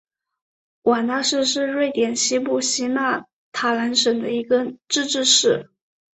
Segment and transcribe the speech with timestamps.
[0.81, 5.69] 瓦拉市是瑞典西部西约塔兰省的一个自治市。